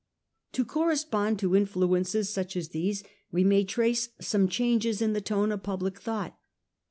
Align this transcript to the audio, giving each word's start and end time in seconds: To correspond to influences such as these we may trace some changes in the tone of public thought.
To 0.53 0.65
correspond 0.65 1.37
to 1.37 1.55
influences 1.55 2.27
such 2.27 2.57
as 2.57 2.69
these 2.69 3.03
we 3.31 3.43
may 3.43 3.63
trace 3.63 4.09
some 4.19 4.47
changes 4.49 4.99
in 4.99 5.13
the 5.13 5.21
tone 5.21 5.51
of 5.51 5.61
public 5.61 5.99
thought. 6.01 6.35